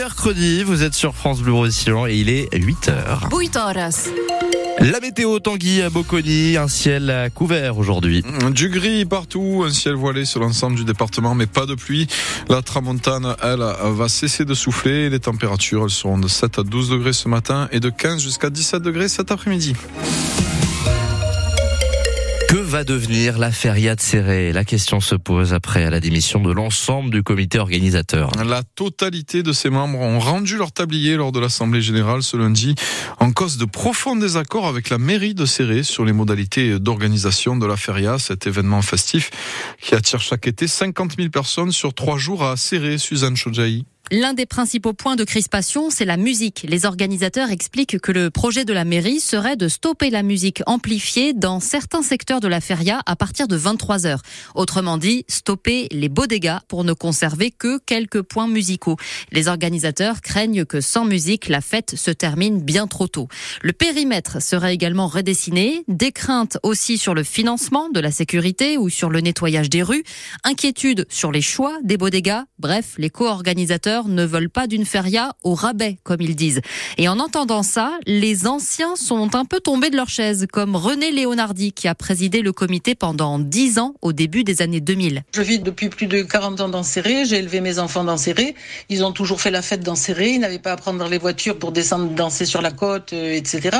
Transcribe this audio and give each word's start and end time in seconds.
mercredi, 0.00 0.62
vous 0.64 0.82
êtes 0.82 0.94
sur 0.94 1.14
France 1.14 1.42
Bleu 1.42 1.52
Roussillon 1.52 2.06
et 2.06 2.14
il 2.14 2.30
est 2.30 2.48
8h. 2.54 3.36
8 3.38 3.56
horas. 3.56 4.08
La 4.78 4.98
météo 4.98 5.38
Tanguy 5.40 5.82
à 5.82 5.90
Bocconi, 5.90 6.56
un 6.56 6.68
ciel 6.68 7.30
couvert 7.34 7.76
aujourd'hui. 7.76 8.24
Du 8.52 8.70
gris 8.70 9.04
partout, 9.04 9.62
un 9.66 9.70
ciel 9.70 9.96
voilé 9.96 10.24
sur 10.24 10.40
l'ensemble 10.40 10.76
du 10.76 10.84
département, 10.84 11.34
mais 11.34 11.46
pas 11.46 11.66
de 11.66 11.74
pluie. 11.74 12.06
La 12.48 12.62
tramontane, 12.62 13.36
elle, 13.42 13.62
va 13.82 14.08
cesser 14.08 14.46
de 14.46 14.54
souffler. 14.54 15.10
Les 15.10 15.20
températures, 15.20 15.84
elles 15.84 15.90
seront 15.90 16.16
de 16.16 16.28
7 16.28 16.60
à 16.60 16.62
12 16.62 16.88
degrés 16.88 17.12
ce 17.12 17.28
matin 17.28 17.68
et 17.70 17.78
de 17.78 17.90
15 17.90 18.22
jusqu'à 18.22 18.48
17 18.48 18.82
degrés 18.82 19.08
cet 19.08 19.30
après-midi. 19.30 19.76
Va 22.70 22.84
devenir 22.84 23.36
la 23.36 23.50
feria 23.50 23.96
de 23.96 24.00
Serré 24.00 24.52
La 24.52 24.64
question 24.64 25.00
se 25.00 25.16
pose 25.16 25.54
après 25.54 25.90
la 25.90 25.98
démission 25.98 26.40
de 26.40 26.52
l'ensemble 26.52 27.10
du 27.10 27.24
comité 27.24 27.58
organisateur. 27.58 28.30
La 28.44 28.62
totalité 28.62 29.42
de 29.42 29.52
ses 29.52 29.70
membres 29.70 29.98
ont 29.98 30.20
rendu 30.20 30.56
leur 30.56 30.70
tablier 30.70 31.16
lors 31.16 31.32
de 31.32 31.40
l'Assemblée 31.40 31.82
générale 31.82 32.22
ce 32.22 32.36
lundi 32.36 32.76
en 33.18 33.32
cause 33.32 33.56
de 33.56 33.64
profonds 33.64 34.14
désaccords 34.14 34.68
avec 34.68 34.88
la 34.88 34.98
mairie 34.98 35.34
de 35.34 35.46
Serré 35.46 35.82
sur 35.82 36.04
les 36.04 36.12
modalités 36.12 36.78
d'organisation 36.78 37.56
de 37.56 37.66
la 37.66 37.76
feria, 37.76 38.20
cet 38.20 38.46
événement 38.46 38.82
festif 38.82 39.32
qui 39.80 39.96
attire 39.96 40.20
chaque 40.20 40.46
été 40.46 40.68
50 40.68 41.16
000 41.16 41.30
personnes 41.30 41.72
sur 41.72 41.92
trois 41.92 42.18
jours 42.18 42.44
à 42.44 42.56
Serré, 42.56 42.98
Suzanne 42.98 43.36
Chodjaï. 43.36 43.84
L'un 44.12 44.34
des 44.34 44.46
principaux 44.46 44.92
points 44.92 45.14
de 45.14 45.22
crispation, 45.22 45.88
c'est 45.88 46.04
la 46.04 46.16
musique. 46.16 46.66
Les 46.68 46.84
organisateurs 46.84 47.50
expliquent 47.50 48.00
que 48.00 48.10
le 48.10 48.30
projet 48.30 48.64
de 48.64 48.72
la 48.72 48.84
mairie 48.84 49.20
serait 49.20 49.54
de 49.54 49.68
stopper 49.68 50.10
la 50.10 50.24
musique 50.24 50.62
amplifiée 50.66 51.32
dans 51.32 51.60
certains 51.60 52.02
secteurs 52.02 52.40
de 52.40 52.48
la 52.48 52.60
feria 52.60 53.02
à 53.06 53.14
partir 53.14 53.46
de 53.46 53.54
23 53.54 54.06
heures. 54.06 54.22
Autrement 54.56 54.98
dit, 54.98 55.24
stopper 55.28 55.86
les 55.92 56.08
beaux 56.08 56.26
pour 56.68 56.82
ne 56.82 56.92
conserver 56.92 57.50
que 57.50 57.78
quelques 57.78 58.22
points 58.22 58.48
musicaux. 58.48 58.96
Les 59.30 59.46
organisateurs 59.46 60.22
craignent 60.22 60.64
que 60.64 60.80
sans 60.80 61.04
musique, 61.04 61.48
la 61.48 61.60
fête 61.60 61.94
se 61.96 62.10
termine 62.10 62.60
bien 62.60 62.88
trop 62.88 63.06
tôt. 63.06 63.28
Le 63.62 63.72
périmètre 63.72 64.42
serait 64.42 64.74
également 64.74 65.06
redessiné. 65.06 65.84
Des 65.86 66.10
craintes 66.12 66.58
aussi 66.64 66.98
sur 66.98 67.14
le 67.14 67.22
financement 67.22 67.88
de 67.90 68.00
la 68.00 68.10
sécurité 68.10 68.76
ou 68.76 68.88
sur 68.88 69.08
le 69.08 69.20
nettoyage 69.20 69.70
des 69.70 69.82
rues. 69.82 70.02
Inquiétude 70.42 71.06
sur 71.08 71.30
les 71.30 71.42
choix 71.42 71.78
des 71.84 71.96
beaux. 71.96 72.10
Bref, 72.58 72.94
les 72.98 73.08
co-organisateurs 73.08 73.99
ne 74.08 74.24
veulent 74.24 74.50
pas 74.50 74.66
d'une 74.66 74.84
feria 74.84 75.34
au 75.42 75.54
rabais, 75.54 75.98
comme 76.02 76.20
ils 76.20 76.36
disent. 76.36 76.60
Et 76.98 77.08
en 77.08 77.18
entendant 77.18 77.62
ça, 77.62 77.98
les 78.06 78.46
anciens 78.46 78.96
sont 78.96 79.34
un 79.34 79.44
peu 79.44 79.60
tombés 79.60 79.90
de 79.90 79.96
leur 79.96 80.08
chaise, 80.08 80.46
comme 80.52 80.76
René 80.76 81.12
Léonardi, 81.12 81.72
qui 81.72 81.88
a 81.88 81.94
présidé 81.94 82.42
le 82.42 82.52
comité 82.52 82.94
pendant 82.94 83.38
10 83.38 83.78
ans 83.78 83.94
au 84.02 84.12
début 84.12 84.44
des 84.44 84.62
années 84.62 84.80
2000. 84.80 85.22
Je 85.34 85.42
vis 85.42 85.58
depuis 85.58 85.88
plus 85.88 86.06
de 86.06 86.22
40 86.22 86.60
ans 86.60 86.68
dans 86.68 86.82
Serré, 86.82 87.24
j'ai 87.24 87.36
élevé 87.36 87.60
mes 87.60 87.78
enfants 87.78 88.04
dans 88.04 88.16
Serré, 88.16 88.54
ils 88.88 89.04
ont 89.04 89.12
toujours 89.12 89.40
fait 89.40 89.50
la 89.50 89.62
fête 89.62 89.82
dans 89.82 89.94
Serré, 89.94 90.30
ils 90.30 90.40
n'avaient 90.40 90.58
pas 90.58 90.72
à 90.72 90.76
prendre 90.76 91.06
les 91.08 91.18
voitures 91.18 91.58
pour 91.58 91.72
descendre 91.72 92.10
danser 92.14 92.46
sur 92.46 92.62
la 92.62 92.70
côte, 92.70 93.12
euh, 93.12 93.34
etc. 93.34 93.76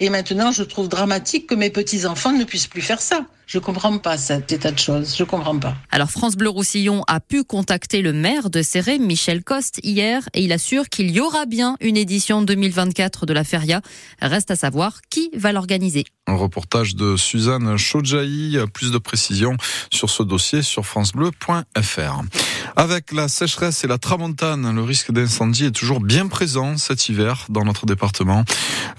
Et 0.00 0.10
maintenant, 0.10 0.52
je 0.52 0.62
trouve 0.62 0.88
dramatique 0.88 1.46
que 1.46 1.54
mes 1.54 1.70
petits-enfants 1.70 2.32
ne 2.32 2.44
puissent 2.44 2.66
plus 2.66 2.82
faire 2.82 3.00
ça. 3.00 3.26
Je 3.46 3.58
comprends 3.58 3.98
pas 3.98 4.16
cet 4.16 4.52
état 4.52 4.72
de 4.72 4.78
choses. 4.78 5.14
Je 5.16 5.24
comprends 5.24 5.58
pas. 5.58 5.74
Alors 5.90 6.10
France 6.10 6.34
Bleu 6.34 6.48
Roussillon 6.48 7.02
a 7.06 7.20
pu 7.20 7.44
contacter 7.44 8.00
le 8.00 8.12
maire 8.12 8.48
de 8.48 8.62
Serré, 8.62 8.98
Michel 8.98 9.44
Hier, 9.82 10.28
et 10.34 10.42
il 10.42 10.52
assure 10.52 10.88
qu'il 10.88 11.10
y 11.12 11.20
aura 11.20 11.46
bien 11.46 11.76
une 11.80 11.96
édition 11.96 12.42
2024 12.42 13.24
de 13.24 13.32
la 13.32 13.44
Feria. 13.44 13.82
Reste 14.20 14.50
à 14.50 14.56
savoir 14.56 15.00
qui 15.10 15.30
va 15.34 15.52
l'organiser. 15.52 16.04
Un 16.26 16.34
reportage 16.34 16.96
de 16.96 17.16
Suzanne 17.16 17.76
Chodjaï. 17.76 18.58
Plus 18.72 18.90
de 18.90 18.98
précisions 18.98 19.56
sur 19.92 20.10
ce 20.10 20.22
dossier 20.22 20.62
sur 20.62 20.84
francebleu.fr. 20.84 22.22
Avec 22.76 23.12
la 23.12 23.28
sécheresse 23.28 23.84
et 23.84 23.86
la 23.86 23.98
tramontane, 23.98 24.74
le 24.74 24.82
risque 24.82 25.12
d'incendie 25.12 25.66
est 25.66 25.70
toujours 25.70 26.00
bien 26.00 26.26
présent 26.28 26.76
cet 26.76 27.08
hiver 27.08 27.46
dans 27.48 27.64
notre 27.64 27.86
département. 27.86 28.44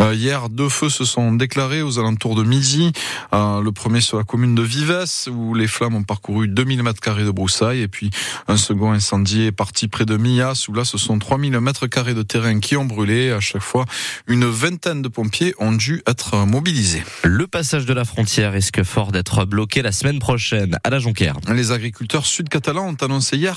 Euh, 0.02 0.14
hier, 0.14 0.50
deux 0.50 0.70
feux 0.70 0.90
se 0.90 1.06
sont 1.06 1.34
déclarés 1.34 1.82
aux 1.82 2.00
alentours 2.00 2.36
de 2.36 2.44
midi. 2.44 2.92
Euh, 3.34 3.62
le 3.62 3.72
premier 3.72 4.02
sur 4.02 4.18
la 4.18 4.24
commune 4.24 4.56
de 4.56 4.62
Vives, 4.62 5.06
où 5.30 5.54
les 5.54 5.68
flammes 5.68 5.96
ont 5.96 6.04
parcouru 6.04 6.48
2000 6.48 6.84
mètres 6.84 7.02
carrés 7.02 7.24
de 7.24 7.32
broussailles. 7.32 7.82
Et 7.82 7.88
puis, 7.88 8.10
un 8.48 8.58
second 8.58 8.92
incendie 8.92 9.44
est 9.44 9.52
parti 9.52 9.88
près 9.88 10.06
de 10.06 10.18
Millas, 10.18 10.66
où 10.70 10.74
là, 10.74 10.86
ce 10.86 10.98
sont 10.98 11.20
3000 11.20 11.60
mètres 11.60 11.88
carrés 11.88 12.14
de 12.14 12.24
terrain 12.24 12.60
qui 12.60 12.78
ont 12.78 12.86
brûlé. 12.86 13.32
À 13.32 13.40
chaque 13.40 13.62
fois, 13.62 13.86
une 14.28 14.46
vingtaine 14.46 15.02
de 15.02 15.08
pompiers 15.08 15.54
ont 15.60 15.72
dû 15.72 16.02
être 16.08 16.46
mobilisés. 16.46 17.04
Le 17.24 17.48
passage 17.48 17.86
de 17.86 17.94
la 17.94 18.06
frontière 18.06 18.54
risque 18.54 18.84
fort 18.84 19.12
d'être 19.12 19.46
bloqué 19.46 19.82
la 19.82 19.92
semaine 19.92 20.20
prochaine 20.20 20.78
à 20.84 20.90
la 20.90 21.00
Jonquère. 21.00 21.36
Les 21.54 21.72
agriculteurs 21.72 22.26
sud-catalans 22.26 22.88
ont 22.88 23.06
annoncé 23.06 23.38
hier 23.38 23.55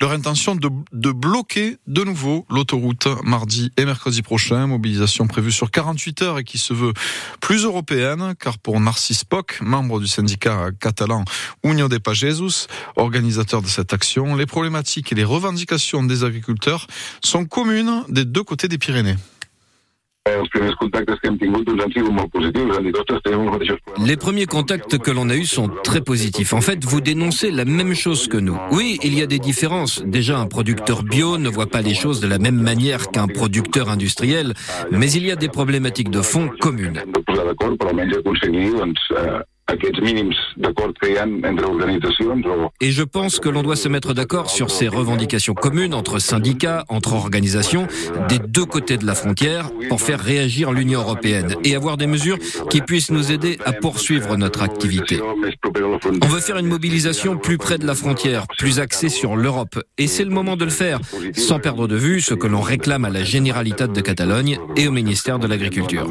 leur 0.00 0.12
intention 0.12 0.54
de, 0.54 0.68
de 0.92 1.12
bloquer 1.12 1.78
de 1.86 2.04
nouveau 2.04 2.46
l'autoroute 2.50 3.08
mardi 3.24 3.70
et 3.76 3.84
mercredi 3.84 4.22
prochain. 4.22 4.66
Mobilisation 4.66 5.26
prévue 5.26 5.52
sur 5.52 5.70
48 5.70 6.22
heures 6.22 6.38
et 6.38 6.44
qui 6.44 6.58
se 6.58 6.72
veut 6.72 6.92
plus 7.40 7.64
européenne, 7.64 8.34
car 8.38 8.58
pour 8.58 8.80
Narcisse 8.80 9.24
Poc, 9.24 9.58
membre 9.60 10.00
du 10.00 10.06
syndicat 10.06 10.70
catalan 10.80 11.24
Union 11.64 11.88
des 11.88 12.00
Pagesus, 12.00 12.66
organisateur 12.96 13.62
de 13.62 13.68
cette 13.68 13.92
action, 13.92 14.36
les 14.36 14.46
problématiques 14.46 15.12
et 15.12 15.14
les 15.14 15.24
revendications 15.24 16.02
des 16.02 16.24
agriculteurs 16.24 16.86
sont 17.22 17.44
communes 17.44 18.04
des 18.08 18.24
deux 18.24 18.42
côtés 18.42 18.68
des 18.68 18.78
Pyrénées. 18.78 19.16
Les 24.04 24.16
premiers 24.16 24.46
contacts 24.46 24.98
que 24.98 25.10
l'on 25.10 25.28
a 25.28 25.34
eus 25.34 25.46
sont 25.46 25.68
très 25.84 26.00
positifs. 26.00 26.52
En 26.52 26.60
fait, 26.60 26.84
vous 26.84 27.00
dénoncez 27.00 27.50
la 27.50 27.64
même 27.64 27.94
chose 27.94 28.28
que 28.28 28.36
nous. 28.36 28.56
Oui, 28.72 28.98
il 29.02 29.18
y 29.18 29.22
a 29.22 29.26
des 29.26 29.38
différences. 29.38 30.02
Déjà, 30.04 30.38
un 30.38 30.46
producteur 30.46 31.02
bio 31.02 31.38
ne 31.38 31.48
voit 31.48 31.66
pas 31.66 31.82
les 31.82 31.94
choses 31.94 32.20
de 32.20 32.28
la 32.28 32.38
même 32.38 32.60
manière 32.60 33.10
qu'un 33.10 33.26
producteur 33.26 33.88
industriel, 33.88 34.54
mais 34.90 35.10
il 35.10 35.26
y 35.26 35.30
a 35.30 35.36
des 35.36 35.48
problématiques 35.48 36.10
de 36.10 36.22
fond 36.22 36.50
communes. 36.60 37.02
Et 42.80 42.90
je 42.90 43.02
pense 43.02 43.38
que 43.38 43.48
l'on 43.48 43.62
doit 43.62 43.76
se 43.76 43.88
mettre 43.88 44.14
d'accord 44.14 44.50
sur 44.50 44.70
ces 44.70 44.88
revendications 44.88 45.54
communes 45.54 45.94
entre 45.94 46.18
syndicats, 46.18 46.84
entre 46.88 47.12
organisations, 47.14 47.86
des 48.28 48.38
deux 48.38 48.64
côtés 48.64 48.96
de 48.96 49.04
la 49.04 49.14
frontière, 49.14 49.70
pour 49.88 50.00
faire 50.00 50.20
réagir 50.20 50.72
l'Union 50.72 51.00
européenne 51.00 51.54
et 51.64 51.74
avoir 51.74 51.96
des 51.96 52.06
mesures 52.06 52.38
qui 52.70 52.80
puissent 52.80 53.10
nous 53.10 53.30
aider 53.30 53.58
à 53.64 53.72
poursuivre 53.72 54.36
notre 54.36 54.62
activité. 54.62 55.20
On 56.22 56.26
veut 56.28 56.40
faire 56.40 56.58
une 56.58 56.66
mobilisation 56.66 57.36
plus 57.36 57.58
près 57.58 57.78
de 57.78 57.86
la 57.86 57.94
frontière, 57.94 58.46
plus 58.58 58.80
axée 58.80 59.08
sur 59.08 59.36
l'Europe. 59.36 59.78
Et 59.98 60.06
c'est 60.06 60.24
le 60.24 60.30
moment 60.30 60.56
de 60.56 60.64
le 60.64 60.70
faire, 60.70 61.00
sans 61.34 61.58
perdre 61.58 61.86
de 61.86 61.96
vue 61.96 62.20
ce 62.20 62.34
que 62.34 62.46
l'on 62.46 62.62
réclame 62.62 63.04
à 63.04 63.10
la 63.10 63.22
Généralitat 63.22 63.86
de 63.86 64.00
Catalogne 64.00 64.58
et 64.76 64.88
au 64.88 64.92
ministère 64.92 65.38
de 65.38 65.46
l'Agriculture. 65.46 66.08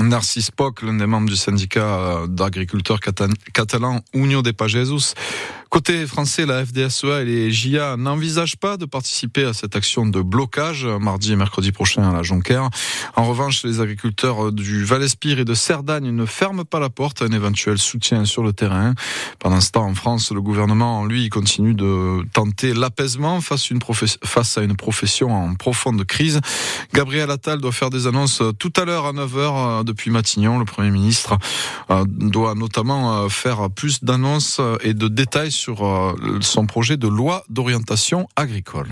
Narcisse 0.00 0.50
Poc, 0.50 0.82
des 1.00 1.06
membres 1.06 1.28
du 1.28 1.36
syndicat 1.36 2.26
d'agriculteurs 2.28 3.00
catalans 3.00 4.00
Union 4.14 4.42
des 4.42 4.52
Pagesus. 4.52 5.14
Côté 5.70 6.04
français, 6.04 6.46
la 6.46 6.66
FDSEA 6.66 7.22
et 7.22 7.24
les 7.24 7.52
JA 7.52 7.96
n'envisagent 7.96 8.56
pas 8.56 8.76
de 8.76 8.86
participer 8.86 9.44
à 9.44 9.52
cette 9.52 9.76
action 9.76 10.04
de 10.04 10.20
blocage 10.20 10.84
mardi 10.84 11.32
et 11.32 11.36
mercredi 11.36 11.70
prochain 11.70 12.02
à 12.10 12.12
la 12.12 12.24
Jonquère. 12.24 12.70
En 13.14 13.24
revanche, 13.24 13.62
les 13.62 13.80
agriculteurs 13.80 14.50
du 14.50 14.84
Val-Espire 14.84 15.38
et 15.38 15.44
de 15.44 15.54
Cerdagne 15.54 16.10
ne 16.10 16.26
ferment 16.26 16.64
pas 16.64 16.80
la 16.80 16.90
porte 16.90 17.22
à 17.22 17.26
un 17.26 17.30
éventuel 17.30 17.78
soutien 17.78 18.24
sur 18.24 18.42
le 18.42 18.52
terrain. 18.52 18.94
Pendant 19.38 19.60
ce 19.60 19.70
temps, 19.70 19.86
en 19.86 19.94
France, 19.94 20.32
le 20.32 20.42
gouvernement, 20.42 21.06
lui, 21.06 21.28
continue 21.28 21.74
de 21.74 22.26
tenter 22.32 22.74
l'apaisement 22.74 23.40
face, 23.40 23.70
à 24.58 24.62
une 24.62 24.76
profession 24.76 25.32
en 25.32 25.54
profonde 25.54 26.04
crise. 26.04 26.40
Gabriel 26.94 27.30
Attal 27.30 27.60
doit 27.60 27.70
faire 27.70 27.90
des 27.90 28.08
annonces 28.08 28.42
tout 28.58 28.72
à 28.76 28.84
l'heure 28.84 29.06
à 29.06 29.12
9h 29.12 29.84
depuis 29.84 30.10
Matignon. 30.10 30.58
Le 30.58 30.64
Premier 30.64 30.90
ministre 30.90 31.38
doit 32.08 32.56
notamment 32.56 33.28
faire 33.28 33.70
plus 33.70 34.02
d'annonces 34.02 34.60
et 34.82 34.94
de 34.94 35.06
détails 35.06 35.52
son 36.40 36.66
projet 36.66 36.96
de 36.96 37.08
loi 37.08 37.44
d'orientation 37.48 38.28
agricole. 38.36 38.88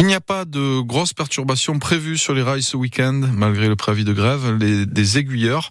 Il 0.00 0.06
n'y 0.06 0.14
a 0.14 0.20
pas 0.20 0.44
de 0.44 0.80
grosses 0.80 1.12
perturbations 1.12 1.80
prévues 1.80 2.18
sur 2.18 2.32
les 2.32 2.42
rails 2.42 2.62
ce 2.62 2.76
week-end, 2.76 3.20
malgré 3.32 3.66
le 3.66 3.74
préavis 3.74 4.04
de 4.04 4.12
grève 4.12 4.56
les, 4.60 4.86
des 4.86 5.18
aiguilleurs. 5.18 5.70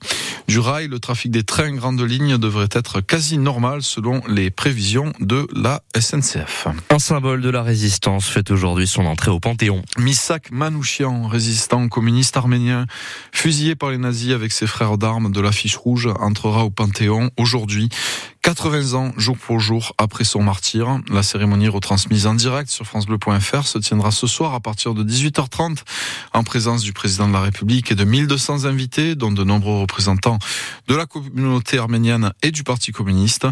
Du 0.50 0.60
rail, 0.60 0.90
le 0.90 1.00
trafic 1.00 1.32
des 1.32 1.44
trains 1.44 1.74
grande 1.74 2.02
ligne 2.02 2.38
devrait 2.38 2.68
être 2.72 3.00
quasi 3.00 3.38
normal 3.38 3.84
selon 3.84 4.22
les 4.28 4.50
prévisions 4.50 5.14
de 5.22 5.48
la 5.54 5.82
SNCF. 5.98 6.68
Un 6.90 7.00
symbole 7.00 7.42
de 7.42 7.50
la 7.50 7.64
résistance 7.64 8.28
fait 8.28 8.52
aujourd'hui 8.52 8.86
son 8.86 9.06
entrée 9.06 9.32
au 9.32 9.40
Panthéon. 9.40 9.82
Misak 9.98 10.52
Manouchian, 10.52 11.28
résistant 11.28 11.88
communiste 11.88 12.36
arménien, 12.36 12.86
fusillé 13.32 13.76
par 13.76 13.92
les 13.92 13.98
nazis 13.98 14.34
avec 14.34 14.52
ses 14.52 14.68
frères 14.68 14.98
d'armes 14.98 15.32
de 15.32 15.40
l'affiche 15.40 15.78
rouge, 15.78 16.10
entrera 16.20 16.66
au 16.66 16.70
Panthéon 16.70 17.30
aujourd'hui. 17.38 17.90
80 18.48 18.94
ans, 18.94 19.12
jour 19.18 19.38
pour 19.38 19.60
jour, 19.60 19.94
après 19.98 20.24
son 20.24 20.42
martyr. 20.42 21.02
La 21.12 21.22
cérémonie 21.22 21.68
retransmise 21.68 22.28
en 22.28 22.34
direct 22.34 22.70
sur 22.70 22.86
francebleu.fr 22.86 23.68
se 23.68 23.78
tiendra 23.78 24.12
ce 24.12 24.26
soir 24.26 24.54
à 24.54 24.62
partir 24.62 24.94
de 24.94 25.04
18h30 25.04 25.80
en 26.32 26.44
présence 26.46 26.82
du 26.82 26.94
président 26.94 27.28
de 27.28 27.34
la 27.34 27.42
République 27.42 27.92
et 27.92 27.96
de 27.96 28.06
1200 28.06 28.64
invités, 28.64 29.16
dont 29.16 29.34
de 29.34 29.44
nombreux 29.44 29.82
représentants 29.82 30.40
de 30.88 30.96
la 30.96 31.06
communauté 31.06 31.78
arménienne 31.78 32.32
et 32.42 32.52
du 32.52 32.64
Parti 32.64 32.94
communiste. 32.94 33.48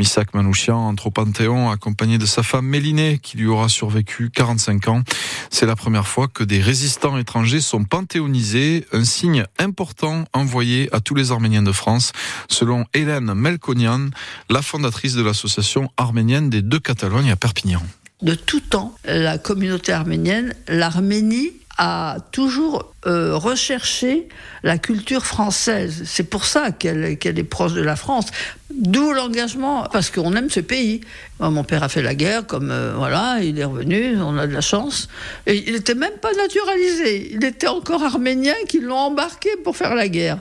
Misak 0.00 0.34
Manouchian 0.34 0.78
entre 0.78 1.06
au 1.06 1.10
Panthéon 1.12 1.70
accompagné 1.70 2.18
de 2.18 2.26
sa 2.26 2.42
femme 2.42 2.66
Mélinée 2.66 3.20
qui 3.22 3.36
lui 3.36 3.46
aura 3.46 3.68
survécu 3.68 4.30
45 4.30 4.88
ans. 4.88 5.02
C'est 5.50 5.66
la 5.66 5.76
première 5.76 6.08
fois 6.08 6.26
que 6.26 6.42
des 6.42 6.60
résistants 6.60 7.16
étrangers 7.18 7.60
sont 7.60 7.84
panthéonisés, 7.84 8.84
un 8.92 9.04
signe 9.04 9.44
important 9.60 10.24
envoyé 10.32 10.88
à 10.92 10.98
tous 10.98 11.14
les 11.14 11.30
Arméniens 11.30 11.62
de 11.62 11.70
France, 11.70 12.10
selon 12.48 12.84
Hélène 12.94 13.32
Melkonian, 13.32 14.08
la 14.48 14.62
fondatrice 14.62 15.14
de 15.14 15.22
l'association 15.22 15.90
arménienne 15.96 16.50
des 16.50 16.62
deux 16.62 16.80
Catalognes 16.80 17.30
à 17.30 17.36
Perpignan. 17.36 17.82
De 18.22 18.34
tout 18.34 18.60
temps, 18.60 18.94
la 19.04 19.38
communauté 19.38 19.92
arménienne, 19.92 20.54
l'Arménie 20.68 21.52
a 21.78 22.18
toujours 22.32 22.92
euh, 23.06 23.34
recherché 23.34 24.28
la 24.62 24.76
culture 24.76 25.24
française. 25.24 26.02
C'est 26.04 26.28
pour 26.28 26.44
ça 26.44 26.72
qu'elle 26.72 27.06
est 27.06 27.44
proche 27.44 27.72
de 27.72 27.80
la 27.80 27.96
France. 27.96 28.26
D'où 28.70 29.12
l'engagement, 29.12 29.86
parce 29.90 30.10
qu'on 30.10 30.36
aime 30.36 30.50
ce 30.50 30.60
pays. 30.60 31.00
mon 31.38 31.64
père 31.64 31.82
a 31.82 31.88
fait 31.88 32.02
la 32.02 32.14
guerre, 32.14 32.46
comme 32.46 32.70
euh, 32.70 32.92
voilà, 32.94 33.38
il 33.42 33.58
est 33.58 33.64
revenu, 33.64 34.20
on 34.20 34.36
a 34.36 34.46
de 34.46 34.52
la 34.52 34.60
chance. 34.60 35.08
Et 35.46 35.56
il 35.66 35.72
n'était 35.72 35.94
même 35.94 36.18
pas 36.20 36.34
naturalisé. 36.34 37.32
Il 37.32 37.42
était 37.46 37.68
encore 37.68 38.02
arménien 38.02 38.54
qui 38.68 38.80
l'ont 38.80 38.98
embarqué 38.98 39.48
pour 39.64 39.74
faire 39.74 39.94
la 39.94 40.08
guerre. 40.08 40.38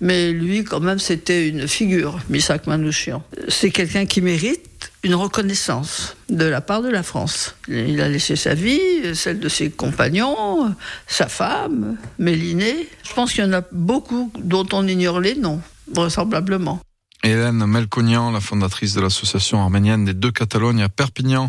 Mais 0.00 0.32
lui, 0.32 0.64
quand 0.64 0.80
même, 0.80 0.98
c'était 0.98 1.48
une 1.48 1.66
figure, 1.66 2.20
Misak 2.28 2.66
Manouchian. 2.66 3.22
C'est 3.48 3.70
quelqu'un 3.70 4.06
qui 4.06 4.20
mérite 4.20 4.92
une 5.02 5.14
reconnaissance 5.14 6.16
de 6.28 6.44
la 6.44 6.60
part 6.60 6.82
de 6.82 6.88
la 6.88 7.02
France. 7.02 7.56
Il 7.68 8.00
a 8.00 8.08
laissé 8.08 8.36
sa 8.36 8.54
vie, 8.54 8.80
celle 9.14 9.40
de 9.40 9.48
ses 9.48 9.70
compagnons, 9.70 10.74
sa 11.06 11.26
femme, 11.26 11.96
Mélinée. 12.18 12.88
Je 13.02 13.12
pense 13.12 13.32
qu'il 13.32 13.44
y 13.44 13.46
en 13.46 13.52
a 13.52 13.62
beaucoup 13.72 14.32
dont 14.38 14.66
on 14.72 14.86
ignore 14.86 15.20
les 15.20 15.34
noms, 15.34 15.60
vraisemblablement. 15.92 16.80
Hélène 17.28 17.66
Melconian, 17.66 18.30
la 18.30 18.40
fondatrice 18.40 18.94
de 18.94 19.00
l'association 19.00 19.60
arménienne 19.62 20.04
des 20.04 20.14
deux 20.14 20.30
Catalognes 20.30 20.82
à 20.82 20.88
Perpignan. 20.88 21.48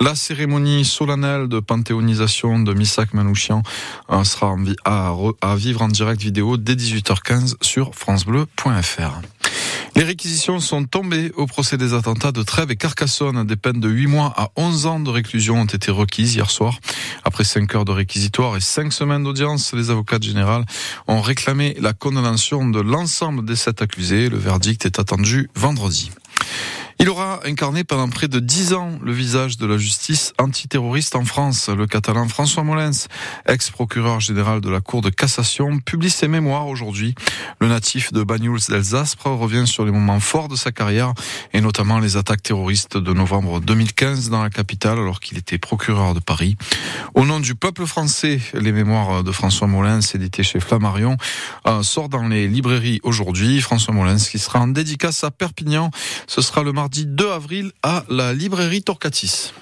La 0.00 0.14
cérémonie 0.14 0.84
solennelle 0.84 1.48
de 1.48 1.60
panthéonisation 1.60 2.58
de 2.58 2.74
Misak 2.74 3.14
Manouchian 3.14 3.62
euh, 4.10 4.22
sera 4.24 4.54
à 4.84 5.56
vivre 5.56 5.82
en 5.82 5.88
direct 5.88 6.20
vidéo 6.20 6.56
dès 6.58 6.74
18h15 6.74 7.54
sur 7.62 7.94
francebleu.fr. 7.94 9.33
Les 9.96 10.02
réquisitions 10.02 10.58
sont 10.58 10.84
tombées 10.86 11.30
au 11.36 11.46
procès 11.46 11.76
des 11.76 11.94
attentats 11.94 12.32
de 12.32 12.42
Trèves 12.42 12.72
et 12.72 12.76
Carcassonne. 12.76 13.46
Des 13.46 13.54
peines 13.54 13.78
de 13.78 13.88
8 13.88 14.08
mois 14.08 14.34
à 14.36 14.50
11 14.56 14.86
ans 14.86 14.98
de 14.98 15.08
réclusion 15.08 15.60
ont 15.60 15.66
été 15.66 15.92
requises 15.92 16.34
hier 16.34 16.50
soir. 16.50 16.80
Après 17.22 17.44
5 17.44 17.72
heures 17.76 17.84
de 17.84 17.92
réquisitoire 17.92 18.56
et 18.56 18.60
5 18.60 18.92
semaines 18.92 19.22
d'audience, 19.22 19.72
les 19.72 19.90
avocats 19.90 20.18
généraux 20.20 20.64
ont 21.06 21.20
réclamé 21.20 21.76
la 21.80 21.92
condamnation 21.92 22.68
de 22.68 22.80
l'ensemble 22.80 23.44
des 23.44 23.54
sept 23.54 23.82
accusés. 23.82 24.28
Le 24.28 24.36
verdict 24.36 24.84
est 24.84 24.98
attendu 24.98 25.48
vendredi. 25.54 26.10
Il 27.00 27.08
aura 27.08 27.40
incarné 27.44 27.82
pendant 27.84 28.08
près 28.08 28.28
de 28.28 28.38
dix 28.38 28.72
ans 28.72 28.92
le 29.02 29.12
visage 29.12 29.58
de 29.58 29.66
la 29.66 29.76
justice 29.76 30.32
antiterroriste 30.38 31.16
en 31.16 31.24
France. 31.24 31.68
Le 31.68 31.86
catalan 31.86 32.28
François 32.28 32.62
Molins, 32.62 33.06
ex-procureur 33.46 34.20
général 34.20 34.60
de 34.60 34.70
la 34.70 34.80
Cour 34.80 35.02
de 35.02 35.10
cassation, 35.10 35.78
publie 35.80 36.10
ses 36.10 36.28
mémoires 36.28 36.68
aujourd'hui. 36.68 37.14
Le 37.60 37.68
natif 37.68 38.12
de 38.12 38.22
Banyuls 38.22 38.60
d'Alsace 38.68 39.16
revient 39.24 39.66
sur 39.66 39.84
les 39.84 39.90
moments 39.90 40.20
forts 40.20 40.48
de 40.48 40.56
sa 40.56 40.70
carrière 40.70 41.14
et 41.52 41.60
notamment 41.60 41.98
les 41.98 42.16
attaques 42.16 42.42
terroristes 42.42 42.96
de 42.96 43.12
novembre 43.12 43.60
2015 43.60 44.30
dans 44.30 44.42
la 44.42 44.50
capitale 44.50 44.98
alors 44.98 45.20
qu'il 45.20 45.36
était 45.38 45.58
procureur 45.58 46.14
de 46.14 46.20
Paris. 46.20 46.56
Au 47.14 47.24
nom 47.24 47.40
du 47.40 47.54
peuple 47.54 47.86
français, 47.86 48.40
les 48.54 48.72
mémoires 48.72 49.24
de 49.24 49.32
François 49.32 49.66
Molins, 49.66 50.00
édité 50.14 50.42
chez 50.42 50.60
Flammarion, 50.60 51.16
euh, 51.66 51.82
sort 51.82 52.08
dans 52.08 52.28
les 52.28 52.46
librairies 52.46 53.00
aujourd'hui. 53.02 53.60
François 53.60 53.94
Molins 53.94 54.16
qui 54.16 54.38
sera 54.38 54.60
en 54.60 54.68
dédicace 54.68 55.24
à 55.24 55.30
Perpignan. 55.30 55.90
Ce 56.26 56.40
sera 56.40 56.62
le 56.62 56.72
mardi 56.84 57.06
2 57.06 57.30
avril 57.30 57.72
à 57.82 58.04
la 58.10 58.34
librairie 58.34 58.82
Torcatis. 58.82 59.54